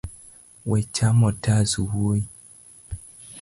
We 0.71 0.79
chamo 0.95 1.25
otas 1.33 1.71
wuoi. 1.89 2.21